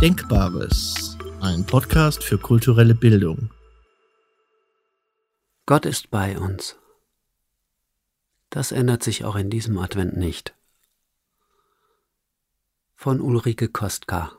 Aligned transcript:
Denkbares, 0.00 1.18
ein 1.40 1.66
Podcast 1.66 2.22
für 2.22 2.38
kulturelle 2.38 2.94
Bildung. 2.94 3.50
Gott 5.66 5.86
ist 5.86 6.12
bei 6.12 6.38
uns. 6.38 6.76
Das 8.48 8.70
ändert 8.70 9.02
sich 9.02 9.24
auch 9.24 9.34
in 9.34 9.50
diesem 9.50 9.76
Advent 9.76 10.16
nicht. 10.16 10.54
Von 12.94 13.20
Ulrike 13.20 13.68
Kostka 13.68 14.38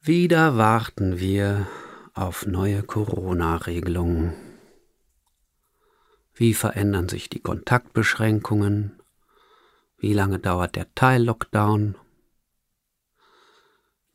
Wieder 0.00 0.56
warten 0.56 1.18
wir 1.20 1.66
auf 2.14 2.46
neue 2.46 2.82
Corona-Regelungen. 2.82 4.32
Wie 6.32 6.54
verändern 6.54 7.10
sich 7.10 7.28
die 7.28 7.40
Kontaktbeschränkungen? 7.40 8.99
Wie 10.00 10.14
lange 10.14 10.38
dauert 10.38 10.76
der 10.76 10.94
Teil-Lockdown? 10.94 11.94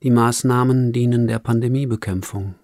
Die 0.01 0.09
Maßnahmen 0.09 0.91
dienen 0.91 1.27
der 1.27 1.37
Pandemiebekämpfung. 1.37 2.55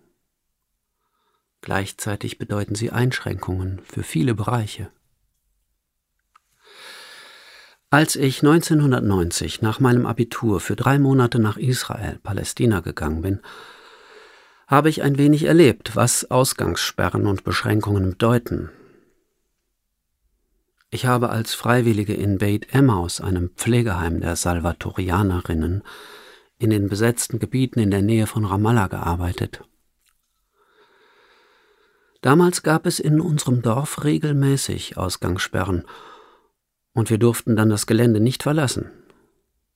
Gleichzeitig 1.62 2.40
bedeuten 2.40 2.74
sie 2.74 2.90
Einschränkungen 2.90 3.80
für 3.84 4.02
viele 4.02 4.34
Bereiche. 4.34 4.92
Als 7.92 8.16
ich 8.16 8.40
1990 8.40 9.62
nach 9.62 9.80
meinem 9.80 10.08
Abitur 10.08 10.60
für 10.60 10.76
drei 10.76 10.98
Monate 10.98 11.38
nach 11.38 11.58
Israel, 11.58 12.18
Palästina 12.24 12.80
gegangen 12.80 13.22
bin, 13.22 13.42
habe 14.66 14.90
ich 14.90 15.04
ein 15.04 15.20
wenig 15.20 15.44
erlebt, 15.44 15.96
was 15.96 16.32
Ausgangssperren 16.32 17.28
und 17.28 17.44
Beschränkungen 17.44 18.12
bedeuten. 18.12 18.72
Ich 20.94 21.06
habe 21.06 21.30
als 21.30 21.54
Freiwillige 21.54 22.14
in 22.14 22.38
Beit 22.38 22.74
Emmaus, 22.74 23.22
einem 23.22 23.52
Pflegeheim 23.52 24.20
der 24.20 24.36
Salvatorianerinnen, 24.36 25.84
in 26.60 26.70
den 26.70 26.90
besetzten 26.90 27.40
Gebieten 27.40 27.80
in 27.80 27.92
der 27.92 28.02
Nähe 28.02 28.28
von 28.28 28.44
Ramallah 28.44 28.88
gearbeitet. 28.88 29.64
Damals 32.20 32.62
gab 32.62 32.86
es 32.86 33.00
in 33.00 33.22
unserem 33.22 33.62
Dorf 33.62 34.04
regelmäßig 34.04 34.98
Ausgangssperren, 34.98 35.86
und 36.94 37.10
wir 37.10 37.18
durften 37.18 37.56
dann 37.56 37.70
das 37.70 37.88
Gelände 37.88 38.20
nicht 38.20 38.44
verlassen. 38.44 38.92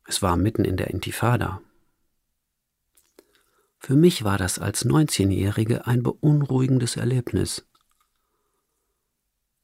Es 0.05 0.21
war 0.21 0.36
mitten 0.36 0.66
in 0.66 0.75
der 0.75 0.89
Intifada. 0.89 1.61
Für 3.80 3.95
mich 3.95 4.25
war 4.25 4.38
das 4.38 4.59
als 4.59 4.86
19-Jährige 4.86 5.88
ein 5.88 6.03
beunruhigendes 6.03 6.97
Erlebnis. 6.97 7.66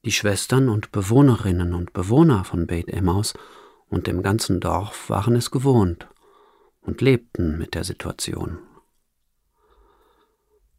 Die 0.04 0.12
Schwestern 0.12 0.68
und 0.68 0.92
Bewohnerinnen 0.92 1.76
und 1.76 1.94
Bewohner 1.94 2.44
von 2.44 2.66
Beit 2.66 2.88
Emmaus 2.88 3.36
und 3.88 4.08
dem 4.08 4.24
ganzen 4.24 4.60
Dorf 4.60 5.12
waren 5.12 5.36
es 5.36 5.52
gewohnt 5.52 6.08
und 6.82 7.02
lebten 7.02 7.60
mit 7.60 7.76
der 7.76 7.84
Situation. 7.84 8.58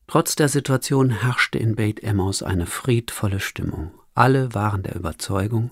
Trotz 0.08 0.34
der 0.34 0.48
Situation 0.48 1.10
herrschte 1.10 1.58
in 1.58 1.76
Beit 1.76 2.02
Emmaus 2.02 2.42
eine 2.42 2.66
friedvolle 2.66 3.38
Stimmung. 3.38 3.92
Alle 4.14 4.54
waren 4.54 4.82
der 4.82 4.96
Überzeugung, 4.96 5.70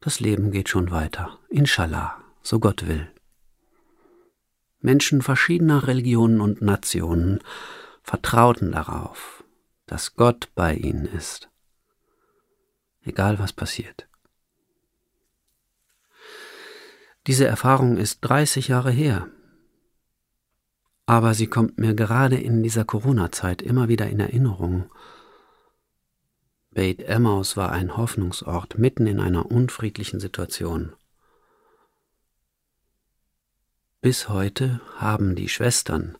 das 0.00 0.20
Leben 0.20 0.50
geht 0.50 0.68
schon 0.68 0.90
weiter, 0.90 1.38
inshallah, 1.48 2.22
so 2.42 2.60
Gott 2.60 2.86
will. 2.86 3.08
Menschen 4.80 5.22
verschiedener 5.22 5.86
Religionen 5.86 6.42
und 6.42 6.60
Nationen 6.60 7.38
vertrauten 8.02 8.72
darauf, 8.72 9.42
dass 9.86 10.16
Gott 10.16 10.50
bei 10.54 10.74
ihnen 10.74 11.06
ist 11.06 11.51
egal 13.04 13.38
was 13.38 13.52
passiert. 13.52 14.08
Diese 17.26 17.46
Erfahrung 17.46 17.98
ist 17.98 18.20
30 18.22 18.68
Jahre 18.68 18.90
her, 18.90 19.28
aber 21.06 21.34
sie 21.34 21.46
kommt 21.46 21.78
mir 21.78 21.94
gerade 21.94 22.36
in 22.36 22.62
dieser 22.62 22.84
Corona-Zeit 22.84 23.62
immer 23.62 23.88
wieder 23.88 24.08
in 24.08 24.18
Erinnerung. 24.18 24.90
Beit 26.70 27.00
Emmaus 27.02 27.56
war 27.56 27.70
ein 27.70 27.96
Hoffnungsort 27.96 28.78
mitten 28.78 29.06
in 29.06 29.20
einer 29.20 29.50
unfriedlichen 29.50 30.20
Situation. 30.20 30.94
Bis 34.00 34.28
heute 34.28 34.80
haben 34.96 35.36
die 35.36 35.48
Schwestern, 35.48 36.18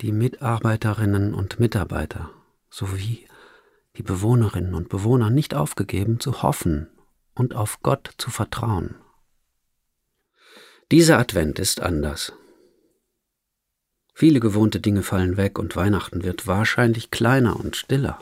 die 0.00 0.12
Mitarbeiterinnen 0.12 1.34
und 1.34 1.60
Mitarbeiter 1.60 2.30
sowie 2.68 3.28
die 3.96 4.02
Bewohnerinnen 4.02 4.74
und 4.74 4.88
Bewohner 4.88 5.30
nicht 5.30 5.54
aufgegeben, 5.54 6.20
zu 6.20 6.42
hoffen 6.42 6.88
und 7.34 7.54
auf 7.54 7.80
Gott 7.82 8.14
zu 8.18 8.30
vertrauen. 8.30 8.96
Dieser 10.90 11.18
Advent 11.18 11.58
ist 11.58 11.80
anders. 11.80 12.32
Viele 14.14 14.40
gewohnte 14.40 14.80
Dinge 14.80 15.02
fallen 15.02 15.36
weg 15.36 15.58
und 15.58 15.76
Weihnachten 15.76 16.22
wird 16.22 16.46
wahrscheinlich 16.46 17.10
kleiner 17.10 17.58
und 17.58 17.76
stiller. 17.76 18.18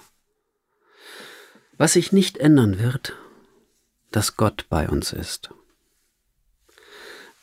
Was 1.77 1.93
sich 1.95 2.13
nicht 2.13 2.39
ändern 2.39 2.79
wird, 2.79 3.15
dass 4.11 4.37
Gott 4.37 4.67
bei 4.69 4.89
uns 4.89 5.13
ist. 5.13 5.51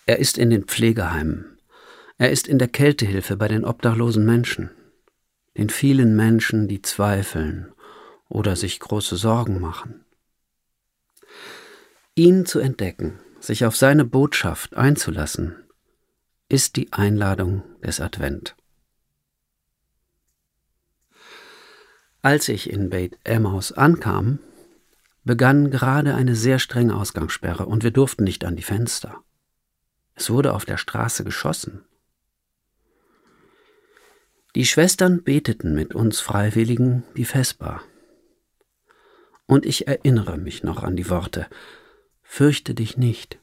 Er 0.06 0.20
ist 0.20 0.38
in 0.38 0.50
den 0.50 0.66
Pflegeheimen, 0.66 1.58
er 2.18 2.32
ist 2.32 2.48
in 2.48 2.60
der 2.60 2.68
Kältehilfe 2.68 3.38
bei 3.38 3.48
den 3.48 3.66
obdachlosen 3.66 4.26
Menschen, 4.26 4.70
den 5.58 5.70
vielen 5.70 6.16
Menschen, 6.16 6.68
die 6.68 6.82
zweifeln 6.82 7.74
oder 8.32 8.56
sich 8.56 8.80
große 8.80 9.18
Sorgen 9.18 9.60
machen. 9.60 10.06
Ihn 12.16 12.46
zu 12.46 12.60
entdecken, 12.60 13.20
sich 13.40 13.66
auf 13.66 13.76
seine 13.76 14.06
Botschaft 14.06 14.76
einzulassen, 14.76 15.56
ist 16.50 16.76
die 16.76 16.92
Einladung 16.94 17.64
des 17.82 18.00
Advent. 18.00 18.56
Als 22.22 22.50
ich 22.50 22.70
in 22.70 22.90
Beit 22.90 23.18
Emmaus 23.24 23.72
ankam, 23.72 24.40
begann 25.24 25.72
gerade 25.72 26.16
eine 26.16 26.36
sehr 26.36 26.60
strenge 26.60 26.96
Ausgangssperre 26.96 27.66
und 27.66 27.84
wir 27.84 27.92
durften 27.92 28.24
nicht 28.24 28.46
an 28.46 28.56
die 28.56 28.64
Fenster. 28.64 29.24
Es 30.16 30.30
wurde 30.30 30.54
auf 30.54 30.66
der 30.66 30.78
Straße 30.78 31.24
geschossen. 31.24 31.84
Die 34.56 34.66
Schwestern 34.66 35.24
beteten 35.24 35.74
mit 35.74 35.96
uns 35.96 36.20
Freiwilligen 36.20 37.04
die 37.16 37.26
Vesper 37.26 37.82
und 39.52 39.66
ich 39.66 39.86
erinnere 39.86 40.38
mich 40.38 40.64
noch 40.64 40.82
an 40.82 40.96
die 40.96 41.10
Worte 41.10 41.46
Fürchte 42.22 42.74
dich 42.74 42.96
nicht. 42.96 43.38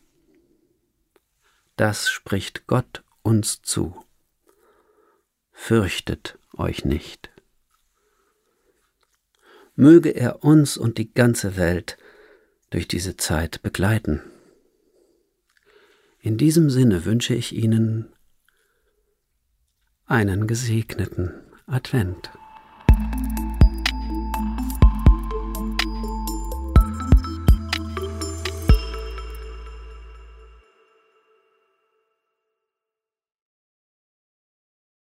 Das 1.76 2.08
spricht 2.08 2.66
Gott 2.66 3.04
uns 3.20 3.60
zu. 3.60 4.06
Fürchtet 5.52 6.38
euch 6.56 6.86
nicht. 6.86 7.28
Möge 9.74 10.08
er 10.08 10.42
uns 10.42 10.78
und 10.78 10.96
die 10.96 11.12
ganze 11.12 11.58
Welt 11.58 11.98
durch 12.70 12.88
diese 12.88 13.18
Zeit 13.18 13.60
begleiten. 13.60 14.22
In 16.20 16.38
diesem 16.38 16.70
Sinne 16.70 17.04
wünsche 17.04 17.34
ich 17.34 17.54
Ihnen 17.54 18.10
einen 20.06 20.46
gesegneten 20.46 21.34
Advent. 21.66 22.30